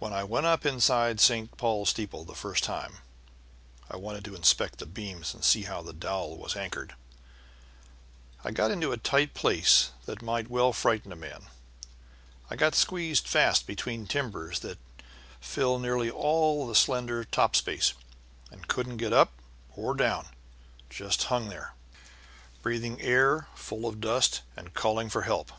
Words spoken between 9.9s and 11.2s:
that might well frighten a